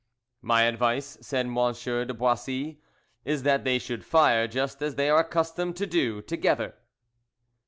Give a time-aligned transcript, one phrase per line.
[0.41, 1.53] "My advice," said M.
[1.53, 2.79] de Boissy,
[3.23, 6.73] "is that they should fire just as they are accustomed to do, together."